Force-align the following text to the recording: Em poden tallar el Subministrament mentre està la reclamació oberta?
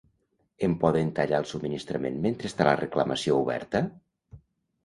Em 0.67 0.71
poden 0.83 1.11
tallar 1.19 1.41
el 1.43 1.45
Subministrament 1.51 2.19
mentre 2.25 2.51
està 2.53 2.67
la 2.71 2.75
reclamació 2.81 3.39
oberta? 3.45 3.83